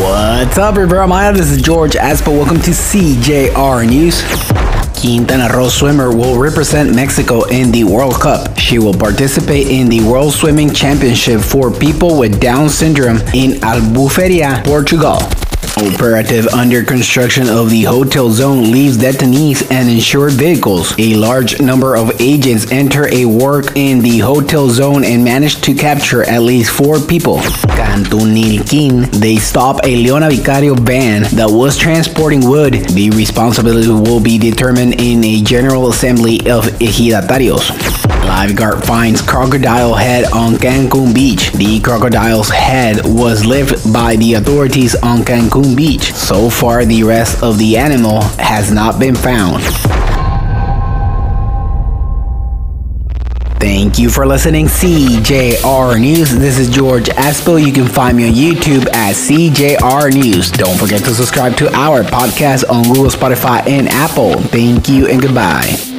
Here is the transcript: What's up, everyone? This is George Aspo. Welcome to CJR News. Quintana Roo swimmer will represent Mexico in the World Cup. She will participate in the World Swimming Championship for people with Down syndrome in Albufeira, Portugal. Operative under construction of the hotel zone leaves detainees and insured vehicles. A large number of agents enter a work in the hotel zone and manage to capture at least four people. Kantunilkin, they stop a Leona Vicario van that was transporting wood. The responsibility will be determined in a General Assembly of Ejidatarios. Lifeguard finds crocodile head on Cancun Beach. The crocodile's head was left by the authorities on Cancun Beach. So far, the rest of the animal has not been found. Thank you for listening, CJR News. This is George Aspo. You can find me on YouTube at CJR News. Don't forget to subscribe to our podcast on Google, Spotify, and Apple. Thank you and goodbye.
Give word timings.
What's 0.00 0.56
up, 0.56 0.76
everyone? 0.78 1.34
This 1.34 1.50
is 1.50 1.60
George 1.60 1.92
Aspo. 1.92 2.28
Welcome 2.28 2.62
to 2.62 2.70
CJR 2.70 3.86
News. 3.86 4.22
Quintana 4.98 5.54
Roo 5.54 5.68
swimmer 5.68 6.08
will 6.08 6.40
represent 6.40 6.94
Mexico 6.96 7.44
in 7.44 7.70
the 7.70 7.84
World 7.84 8.14
Cup. 8.14 8.58
She 8.58 8.78
will 8.78 8.94
participate 8.94 9.68
in 9.68 9.90
the 9.90 10.02
World 10.02 10.32
Swimming 10.32 10.72
Championship 10.72 11.42
for 11.42 11.70
people 11.70 12.18
with 12.18 12.40
Down 12.40 12.70
syndrome 12.70 13.18
in 13.34 13.60
Albufeira, 13.60 14.64
Portugal. 14.64 15.18
Operative 15.76 16.46
under 16.48 16.82
construction 16.82 17.48
of 17.48 17.70
the 17.70 17.84
hotel 17.84 18.28
zone 18.30 18.70
leaves 18.70 18.98
detainees 18.98 19.70
and 19.70 19.88
insured 19.88 20.32
vehicles. 20.32 20.92
A 20.98 21.14
large 21.14 21.60
number 21.60 21.96
of 21.96 22.20
agents 22.20 22.70
enter 22.70 23.08
a 23.14 23.24
work 23.24 23.76
in 23.76 24.00
the 24.00 24.18
hotel 24.18 24.68
zone 24.68 25.04
and 25.04 25.24
manage 25.24 25.60
to 25.62 25.72
capture 25.74 26.22
at 26.24 26.42
least 26.42 26.70
four 26.70 26.98
people. 26.98 27.38
Kantunilkin, 27.78 29.06
they 29.20 29.36
stop 29.36 29.80
a 29.84 29.96
Leona 29.96 30.28
Vicario 30.28 30.74
van 30.74 31.22
that 31.36 31.48
was 31.48 31.78
transporting 31.78 32.46
wood. 32.46 32.74
The 32.74 33.10
responsibility 33.10 33.88
will 33.88 34.20
be 34.20 34.38
determined 34.38 35.00
in 35.00 35.24
a 35.24 35.40
General 35.40 35.88
Assembly 35.88 36.40
of 36.50 36.64
Ejidatarios. 36.80 37.89
Lifeguard 38.24 38.84
finds 38.84 39.22
crocodile 39.22 39.94
head 39.94 40.24
on 40.32 40.54
Cancun 40.54 41.14
Beach. 41.14 41.52
The 41.52 41.80
crocodile's 41.80 42.48
head 42.48 43.00
was 43.04 43.44
left 43.44 43.92
by 43.92 44.16
the 44.16 44.34
authorities 44.34 44.94
on 44.96 45.20
Cancun 45.20 45.76
Beach. 45.76 46.12
So 46.12 46.48
far, 46.50 46.84
the 46.84 47.02
rest 47.02 47.42
of 47.42 47.58
the 47.58 47.76
animal 47.76 48.22
has 48.38 48.70
not 48.70 48.98
been 48.98 49.14
found. 49.14 49.62
Thank 53.60 53.98
you 53.98 54.08
for 54.08 54.26
listening, 54.26 54.66
CJR 54.66 56.00
News. 56.00 56.30
This 56.34 56.58
is 56.58 56.70
George 56.70 57.08
Aspo. 57.10 57.62
You 57.62 57.72
can 57.72 57.86
find 57.86 58.16
me 58.16 58.28
on 58.28 58.34
YouTube 58.34 58.86
at 58.94 59.14
CJR 59.14 60.14
News. 60.14 60.50
Don't 60.50 60.78
forget 60.78 61.00
to 61.04 61.14
subscribe 61.14 61.56
to 61.56 61.70
our 61.74 62.02
podcast 62.02 62.68
on 62.70 62.84
Google, 62.84 63.10
Spotify, 63.10 63.66
and 63.66 63.88
Apple. 63.88 64.34
Thank 64.34 64.88
you 64.88 65.08
and 65.08 65.20
goodbye. 65.20 65.89